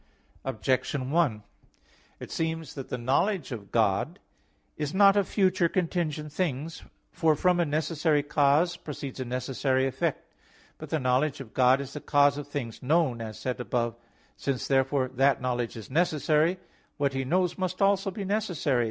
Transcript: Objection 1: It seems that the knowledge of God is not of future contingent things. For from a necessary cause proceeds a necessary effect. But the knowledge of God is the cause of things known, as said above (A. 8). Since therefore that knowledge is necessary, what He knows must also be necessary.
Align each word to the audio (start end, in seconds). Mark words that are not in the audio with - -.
Objection 0.43 1.11
1: 1.11 1.43
It 2.19 2.31
seems 2.31 2.73
that 2.73 2.89
the 2.89 2.97
knowledge 2.97 3.51
of 3.51 3.71
God 3.71 4.17
is 4.75 4.95
not 4.95 5.15
of 5.15 5.27
future 5.27 5.69
contingent 5.69 6.33
things. 6.33 6.81
For 7.11 7.35
from 7.35 7.59
a 7.59 7.65
necessary 7.65 8.23
cause 8.23 8.77
proceeds 8.77 9.19
a 9.19 9.25
necessary 9.25 9.85
effect. 9.85 10.33
But 10.79 10.89
the 10.89 10.99
knowledge 10.99 11.39
of 11.39 11.53
God 11.53 11.79
is 11.79 11.93
the 11.93 12.01
cause 12.01 12.39
of 12.39 12.47
things 12.47 12.81
known, 12.81 13.21
as 13.21 13.37
said 13.37 13.59
above 13.59 13.93
(A. 13.93 13.97
8). 13.97 14.01
Since 14.37 14.67
therefore 14.67 15.07
that 15.09 15.39
knowledge 15.39 15.77
is 15.77 15.91
necessary, 15.91 16.57
what 16.97 17.13
He 17.13 17.23
knows 17.23 17.59
must 17.59 17.79
also 17.79 18.09
be 18.09 18.25
necessary. 18.25 18.79